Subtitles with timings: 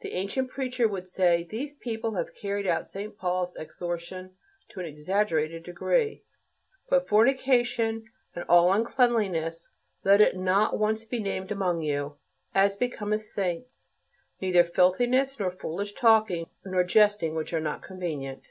[0.00, 3.16] The ancient preacher would say, "These people have carried out St.
[3.16, 4.34] Paul's exhortation
[4.70, 6.24] to an exaggerated degree:
[6.88, 9.68] 'But fornication and all uncleanness,
[10.02, 12.16] let it not once be named among you,
[12.52, 13.86] as becometh saints;
[14.40, 18.48] neither filthiness nor foolish talking nor jesting which are not convenient.'"